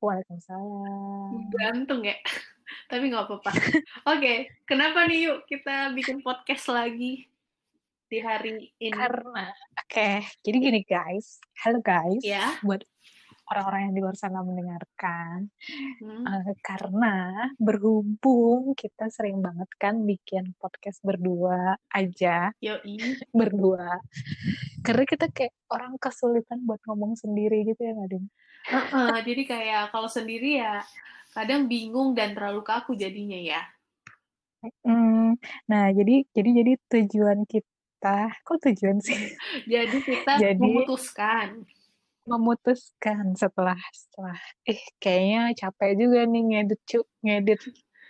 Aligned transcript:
Waalaikumsalam. 0.00 1.50
Gantung 1.52 2.02
ya. 2.04 2.16
Tapi 2.90 3.12
nggak 3.12 3.24
apa-apa. 3.28 3.50
Oke, 4.16 4.48
kenapa 4.64 5.04
nih 5.04 5.30
yuk 5.30 5.38
kita 5.44 5.92
bikin 5.92 6.24
podcast 6.24 6.68
lagi 6.72 7.28
di 8.08 8.18
hari 8.20 8.72
ini? 8.80 8.96
Karena, 8.96 9.52
oke, 9.80 10.10
jadi 10.44 10.56
gini 10.56 10.80
guys. 10.84 11.40
Halo 11.60 11.80
guys. 11.84 12.20
Ya. 12.24 12.56
Buat 12.64 12.88
orang-orang 13.44 13.80
yang 13.90 13.94
di 13.94 14.00
luar 14.00 14.16
sana 14.16 14.40
mendengarkan. 14.40 15.52
Hmm. 16.00 16.24
Eh, 16.24 16.56
karena 16.64 17.14
berhubung 17.60 18.72
kita 18.72 19.12
sering 19.12 19.44
banget 19.44 19.68
kan 19.76 20.00
bikin 20.02 20.56
podcast 20.56 21.04
berdua 21.04 21.76
aja, 21.92 22.52
Yoi. 22.64 22.96
berdua. 23.38 24.00
Karena 24.80 25.04
kita 25.04 25.28
kayak 25.28 25.52
orang 25.68 25.96
kesulitan 26.00 26.64
buat 26.64 26.80
ngomong 26.88 27.16
sendiri 27.16 27.64
gitu 27.68 27.84
ya, 27.84 27.92
Nadine? 27.92 28.28
Heeh, 28.64 29.16
jadi 29.28 29.42
kayak 29.44 29.82
kalau 29.92 30.08
sendiri 30.08 30.56
ya 30.60 30.80
kadang 31.36 31.68
bingung 31.68 32.16
dan 32.16 32.32
terlalu 32.32 32.64
kaku 32.64 32.96
jadinya 32.96 33.36
ya. 33.36 33.60
Hmm, 34.80 35.36
nah, 35.68 35.92
jadi 35.92 36.24
jadi 36.32 36.64
jadi 36.64 36.72
tujuan 36.88 37.44
kita, 37.44 38.32
kok 38.40 38.64
tujuan 38.64 38.96
sih? 39.04 39.36
Jadi 39.68 39.98
kita 40.00 40.32
Jadi- 40.40 40.56
memutuskan. 40.56 41.68
Memutuskan 42.24 43.36
setelah 43.36 43.76
setelah 43.92 44.40
eh 44.64 44.80
kayaknya 44.96 45.52
capek 45.52 45.92
juga 46.00 46.24
nih 46.24 46.42
ngedit 46.48 46.80
cu, 46.88 47.00
ngedit 47.20 47.60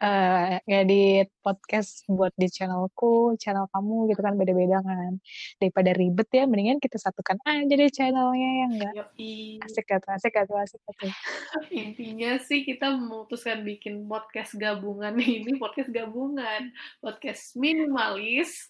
eh, 0.03 0.59
ngedit 0.67 1.29
podcast 1.41 2.05
buat 2.11 2.31
di 2.35 2.49
channelku, 2.51 3.39
channel 3.39 3.71
kamu 3.71 4.11
gitu 4.11 4.21
kan 4.21 4.35
beda-beda 4.35 4.79
kan. 4.83 5.19
Daripada 5.59 5.91
ribet 5.95 6.29
ya, 6.35 6.45
mendingan 6.45 6.79
kita 6.83 6.99
satukan 6.99 7.39
aja 7.47 7.73
deh 7.75 7.91
channelnya 7.91 8.51
ya 8.51 8.67
enggak. 8.71 8.93
Yoi. 8.95 9.63
Asik 9.63 9.89
atau 9.91 10.11
asik 10.15 10.35
atau 10.35 10.57
asik 10.59 10.83
atau. 10.83 11.09
Intinya 11.75 12.39
sih 12.43 12.67
kita 12.67 12.93
memutuskan 12.95 13.63
bikin 13.63 14.05
podcast 14.11 14.55
gabungan 14.59 15.15
ini 15.19 15.57
podcast 15.57 15.91
gabungan, 15.95 16.75
podcast 17.01 17.55
minimalis 17.57 18.69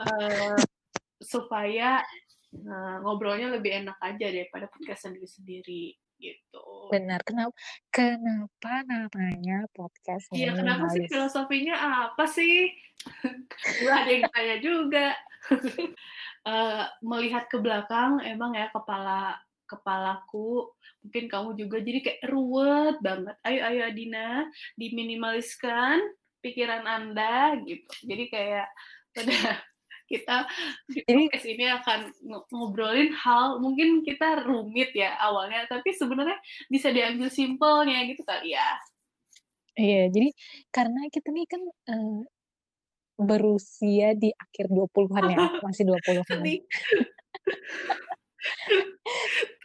eh, 0.00 0.56
supaya 1.22 2.02
eh, 2.52 2.96
ngobrolnya 3.00 3.48
lebih 3.52 3.84
enak 3.84 3.98
aja 4.00 4.26
daripada 4.28 4.68
podcast 4.68 5.08
sendiri-sendiri 5.08 5.96
gitu. 6.22 6.66
Benar, 6.94 7.18
kenapa 7.26 7.54
kenapa 7.90 8.86
namanya 8.86 9.66
podcast 9.74 10.30
Iya, 10.30 10.54
kenapa 10.54 10.86
sih 10.94 11.10
filosofinya 11.10 11.74
apa 12.06 12.24
sih? 12.30 12.70
Udah 13.82 13.96
ada 14.06 14.10
yang 14.10 14.24
tanya 14.30 14.56
juga. 14.62 15.08
Eh, 16.42 16.84
melihat 17.06 17.46
ke 17.46 17.54
belakang, 17.62 18.18
emang 18.26 18.58
ya 18.58 18.66
kepala 18.74 19.38
kepalaku, 19.62 20.74
mungkin 21.06 21.30
kamu 21.30 21.50
juga 21.54 21.78
jadi 21.78 21.98
kayak 22.02 22.22
ruwet 22.28 22.96
banget. 22.98 23.36
Ayo, 23.46 23.60
ayo 23.70 23.80
Adina, 23.86 24.50
diminimaliskan 24.74 26.02
pikiran 26.42 26.82
Anda 26.84 27.56
gitu. 27.62 27.94
Jadi 28.04 28.24
kayak 28.26 28.68
pada 29.14 29.62
kita 30.12 30.44
ini 31.48 31.66
akan 31.72 32.12
ng- 32.20 32.46
ngobrolin 32.52 33.16
hal 33.16 33.56
mungkin 33.64 34.04
kita 34.04 34.44
rumit 34.44 34.92
ya 34.92 35.16
awalnya, 35.16 35.64
tapi 35.64 35.96
sebenarnya 35.96 36.36
bisa 36.68 36.92
diambil 36.92 37.32
simpelnya 37.32 38.04
gitu 38.04 38.20
kali 38.28 38.52
ya. 38.52 38.68
Iya, 39.72 40.12
jadi 40.12 40.28
karena 40.68 41.08
kita 41.08 41.32
nih 41.32 41.48
kan 41.48 41.62
eh, 41.64 42.20
berusia 43.16 44.12
di 44.12 44.28
akhir 44.36 44.68
20-an 44.68 45.24
ya, 45.32 45.38
masih 45.64 45.88
20-an. 45.88 46.24
Sedih. 46.28 46.60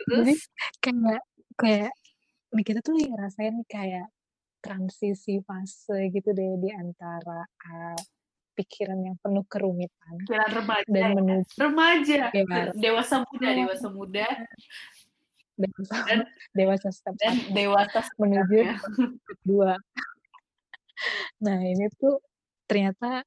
Jadi 0.08 0.34
kayak 0.80 1.24
kayak 1.60 1.92
nih 2.56 2.64
kita 2.64 2.80
tuh 2.80 2.96
ngerasain 2.96 3.60
kayak 3.68 4.08
transisi 4.64 5.44
fase 5.44 6.10
gitu 6.14 6.32
deh 6.32 6.56
di 6.62 6.70
antara 6.72 7.44
uh, 7.44 8.00
pikiran 8.58 8.98
yang 8.98 9.16
penuh 9.22 9.46
kerumitan 9.46 10.18
pikiran 10.26 10.50
remaja 10.50 10.90
dan 10.90 11.06
ya. 11.06 11.14
menuju 11.14 11.54
remaja 11.62 12.18
ya, 12.34 12.64
dewasa 12.74 13.16
muda 13.22 13.48
dewasa 13.54 13.88
muda 13.94 14.28
dewasa, 15.54 15.94
Dan- 16.06 16.30
dewasa 16.54 16.88
step 16.90 17.14
dan 17.18 17.34
dewasa 17.54 18.00
menuju 18.18 18.58
sebenarnya. 18.58 18.78
step 18.82 19.40
dua. 19.42 19.74
Nah 21.42 21.58
ini 21.62 21.86
tuh 21.96 22.18
ternyata 22.66 23.22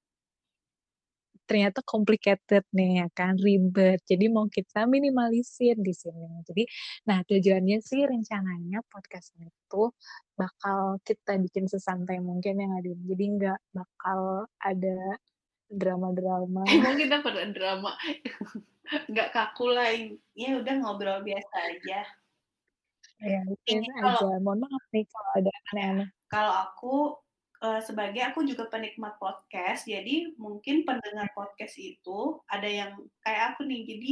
ternyata 1.51 1.83
complicated 1.83 2.63
nih 2.71 3.03
ya 3.03 3.07
kan 3.11 3.35
ribet. 3.35 3.99
Jadi 4.07 4.31
mau 4.31 4.47
kita 4.47 4.87
minimalisir 4.87 5.75
di 5.75 5.91
sini. 5.91 6.47
Jadi 6.47 6.63
nah 7.11 7.27
tujuannya 7.27 7.83
sih 7.83 8.07
rencananya 8.07 8.87
podcast 8.87 9.35
itu 9.35 9.91
bakal 10.39 11.03
kita 11.03 11.35
bikin 11.43 11.67
sesantai 11.67 12.23
mungkin 12.23 12.63
ya 12.63 12.71
Nadine. 12.71 13.03
Jadi 13.03 13.25
nggak 13.35 13.59
bakal 13.75 14.47
ada 14.63 15.19
drama-drama. 15.67 16.63
emang 16.71 16.95
kita 16.95 17.19
pada 17.19 17.43
drama 17.51 17.99
nggak 19.11 19.29
kaku 19.31 19.71
lah 19.71 19.87
ya 20.35 20.59
udah 20.59 20.75
ngobrol 20.83 21.23
biasa 21.23 21.57
aja 21.63 22.03
ya 23.23 23.41
Ini 23.67 23.87
kalau- 23.99 24.35
aja. 24.35 24.39
Mohon 24.43 24.59
maaf 24.67 24.85
nih 24.91 25.05
kalau 25.07 25.31
ada 25.39 25.51
aneh-aneh. 25.71 26.09
kalau 26.27 26.53
aku 26.67 26.95
eh, 27.61 27.81
sebagai 27.85 28.23
aku 28.25 28.43
juga 28.49 28.67
penikmat 28.73 29.17
podcast 29.21 29.85
jadi 29.85 30.33
mungkin 30.41 30.83
pendengar 30.89 31.29
podcast 31.37 31.77
itu 31.77 32.41
ada 32.49 32.67
yang 32.67 32.97
kayak 33.25 33.55
aku 33.55 33.69
nih 33.69 33.85
jadi 33.85 34.11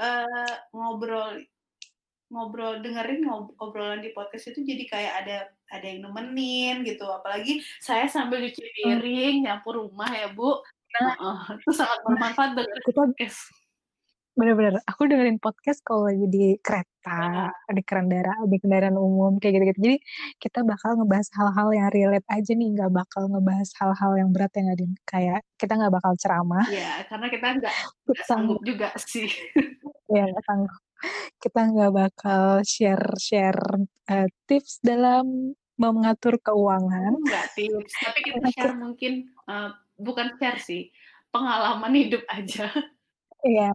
eh, 0.00 0.52
ngobrol 0.72 1.40
ngobrol 2.26 2.82
dengerin 2.82 3.22
ngob- 3.22 3.54
obrolan 3.62 4.02
di 4.02 4.10
podcast 4.10 4.50
itu 4.50 4.66
jadi 4.66 4.84
kayak 4.90 5.14
ada 5.22 5.36
ada 5.70 5.86
yang 5.86 6.10
nemenin 6.10 6.82
gitu. 6.82 7.06
Apalagi 7.06 7.62
saya 7.78 8.10
sambil 8.10 8.42
cuci 8.42 8.62
piring 8.82 9.46
nyapu 9.46 9.78
rumah 9.78 10.10
ya 10.10 10.30
bu. 10.34 10.58
Nah. 10.96 11.14
Heeh, 11.14 11.62
itu 11.62 11.70
sangat 11.70 12.02
bermanfaat 12.02 12.58
dengan 12.58 12.78
podcast 12.90 13.65
bener-bener 14.36 14.84
aku 14.84 15.08
dengerin 15.08 15.40
podcast 15.40 15.80
kalau 15.80 16.12
lagi 16.12 16.28
di 16.28 16.60
kereta 16.60 17.48
di 17.72 17.80
kendaraan 17.80 18.44
di 18.44 18.60
kendaraan 18.60 19.00
umum 19.00 19.40
kayak 19.40 19.56
gitu-gitu. 19.56 19.80
Jadi 19.80 19.98
kita 20.36 20.60
bakal 20.60 21.00
ngebahas 21.00 21.28
hal-hal 21.32 21.68
yang 21.72 21.88
relate 21.88 22.28
aja 22.28 22.52
nih 22.52 22.68
nggak 22.76 22.92
bakal 22.92 23.32
ngebahas 23.32 23.70
hal-hal 23.80 24.12
yang 24.20 24.28
berat 24.36 24.52
ya 24.52 24.60
nggak 24.68 24.78
Din 24.78 24.92
kayak 25.08 25.40
kita 25.56 25.72
nggak 25.80 25.94
bakal 25.96 26.12
ceramah. 26.20 26.68
Ya 26.68 27.00
karena 27.08 27.26
kita 27.32 27.46
nggak 27.56 27.74
sanggup 28.28 28.60
juga 28.60 28.92
sih. 29.00 29.32
Ya 30.12 30.28
sanggup. 30.44 30.84
Kita 31.40 31.60
nggak 31.72 31.92
bakal 31.96 32.60
share-share 32.60 33.88
eh, 34.12 34.28
tips 34.44 34.84
dalam 34.84 35.56
mengatur 35.80 36.36
keuangan. 36.44 37.24
Nggak 37.24 37.46
tips 37.56 37.92
tapi 38.04 38.20
kita 38.20 38.52
share 38.52 38.76
mungkin 38.76 39.32
eh, 39.48 39.70
bukan 39.96 40.36
share 40.36 40.60
sih 40.60 40.92
pengalaman 41.32 41.96
hidup 41.96 42.20
aja. 42.28 42.68
Ya 43.44 43.70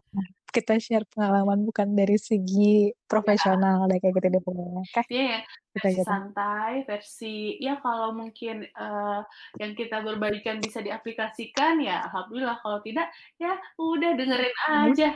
kita 0.52 0.76
share 0.76 1.08
pengalaman 1.08 1.64
bukan 1.64 1.96
dari 1.96 2.20
segi 2.20 2.92
profesional 3.08 3.88
deh 3.88 3.96
kayak 3.96 4.20
gitu 4.20 4.28
deh 4.28 4.42
pokoknya. 4.44 4.84
Dia 5.08 5.24
ya 5.24 5.40
kita 5.72 5.88
versi 5.88 5.96
gitu 5.96 6.04
santai 6.04 6.72
versi 6.84 7.36
ya 7.56 7.80
kalau 7.80 8.12
mungkin 8.12 8.68
eh, 8.68 9.20
yang 9.56 9.72
kita 9.72 10.04
berbaikan 10.04 10.60
bisa 10.60 10.84
diaplikasikan 10.84 11.80
ya 11.80 12.04
alhamdulillah. 12.12 12.60
Kalau 12.60 12.84
tidak 12.84 13.08
ya 13.40 13.56
udah 13.80 14.10
dengerin 14.12 14.56
aja. 14.68 15.08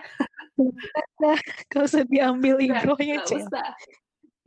Gak 1.69 1.83
usah 1.85 2.03
diambil 2.09 2.57
ibrohnya 2.57 3.21
usah 3.21 3.77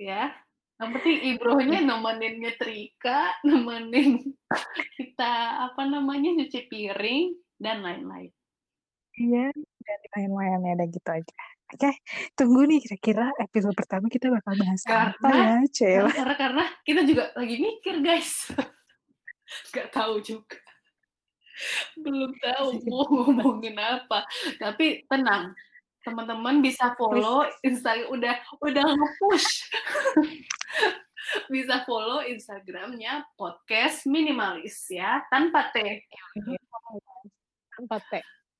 ya. 0.01 0.33
Yang 0.81 0.89
penting 0.97 1.17
ibrohnya 1.35 1.79
nemenin 1.85 2.33
nyetrika 2.41 3.38
nemenin 3.45 4.33
kita 4.97 5.33
apa 5.69 5.85
namanya 5.85 6.33
nyuci 6.33 6.66
piring 6.66 7.37
dan 7.61 7.85
lain-lain 7.85 8.34
Iya, 9.19 9.51
dan 9.53 9.99
lain-lain 10.16 10.59
ya, 10.63 10.71
udah 10.79 10.87
gitu 10.87 11.09
aja. 11.11 11.35
Oke, 11.69 11.91
tunggu 12.33 12.66
nih 12.66 12.81
kira-kira 12.81 13.29
episode 13.37 13.77
pertama 13.77 14.09
kita 14.09 14.33
bakal 14.33 14.57
bahas 14.57 14.81
apa 14.89 15.13
Karena- 15.21 15.61
ya, 15.61 15.69
Cel? 15.69 16.05
karena 16.09 16.35
karena 16.39 16.63
kita 16.81 17.01
juga 17.05 17.23
lagi 17.37 17.55
mikir 17.61 17.95
guys. 18.01 18.49
Nggak 19.69 19.87
tahu 19.93 20.17
juga. 20.23 20.57
Belum 21.99 22.31
tahu 22.39 22.67
mau 22.89 23.05
ngomongin 23.05 23.75
apa. 23.77 24.25
Tapi 24.57 25.03
tenang 25.05 25.53
teman-teman 26.01 26.63
bisa 26.63 26.95
follow 26.95 27.43
Instagram 27.61 28.07
udah 28.17 28.35
udah 28.63 28.85
nge-push. 28.87 29.49
Bisa 31.53 31.85
follow 31.85 32.25
Instagramnya 32.25 33.21
podcast 33.37 34.09
minimalis 34.09 34.89
ya 34.89 35.21
tanpa 35.29 35.69
T. 35.69 35.77
Tanpa 37.77 38.01
T. 38.09 38.17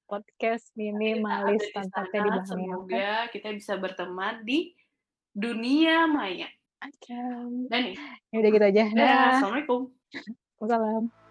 Podcast 0.10 0.74
minimalis 0.74 1.62
Kita 1.70 1.86
ada 1.86 2.10
tanpa 2.10 2.18
di 2.18 2.30
semoga 2.50 3.30
kita 3.30 3.54
bisa 3.54 3.78
berteman 3.78 4.42
di 4.42 4.74
dunia 5.30 6.10
maya 6.10 6.50
Oke. 6.82 7.14
dan 7.70 7.94
nih 7.94 7.96
Ya 8.34 8.36
udah 8.42 8.50
gitu 8.50 8.66
aja. 8.66 8.84
Dah. 8.90 9.38
assalamualaikum 9.38 9.94
Wassalam. 10.58 11.29